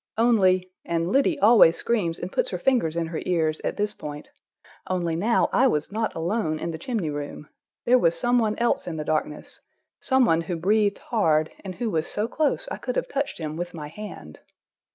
Only—and 0.17 1.11
Liddy 1.11 1.37
always 1.39 1.77
screams 1.77 2.17
and 2.17 2.31
puts 2.31 2.49
her 2.49 2.57
fingers 2.57 2.95
in 2.97 3.05
her 3.05 3.21
ears 3.23 3.59
at 3.63 3.77
this 3.77 3.93
point—only 3.93 5.15
now 5.15 5.47
I 5.53 5.67
was 5.67 5.91
not 5.91 6.15
alone 6.15 6.57
in 6.57 6.71
the 6.71 6.79
chimney 6.79 7.11
room. 7.11 7.49
There 7.85 7.99
was 7.99 8.15
some 8.15 8.39
one 8.39 8.57
else 8.57 8.87
in 8.87 8.97
the 8.97 9.05
darkness, 9.05 9.61
some 10.01 10.25
one 10.25 10.41
who 10.41 10.55
breathed 10.55 10.97
hard, 10.97 11.51
and 11.63 11.75
who 11.75 11.91
was 11.91 12.07
so 12.07 12.27
close 12.27 12.67
I 12.71 12.77
could 12.77 12.95
have 12.95 13.09
touched 13.09 13.37
him 13.37 13.55
with 13.57 13.75
my 13.75 13.89
hand. 13.89 14.39